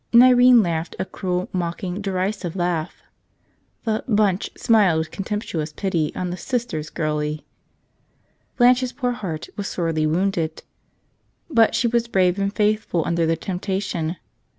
And 0.11 0.23
Irene 0.23 0.63
laughed 0.63 0.95
a 0.97 1.05
cruel, 1.05 1.47
mocking, 1.53 2.01
derisive 2.01 2.55
laugh. 2.55 3.03
The 3.83 4.03
"bunch" 4.07 4.49
smiled 4.57 4.97
with 4.97 5.11
contemptuous 5.11 5.73
pity 5.73 6.11
on 6.15 6.31
the 6.31 6.37
"Sister's 6.37 6.89
girlie." 6.89 7.45
Blanche's 8.57 8.93
poor 8.93 9.11
heart 9.11 9.49
was 9.57 9.67
sorely 9.67 10.07
wounded. 10.07 10.63
But 11.51 11.75
she 11.75 11.87
was 11.87 12.07
brave 12.07 12.39
and 12.39 12.51
faithful 12.51 13.03
under 13.05 13.27
the 13.27 13.37
temptation. 13.37 14.15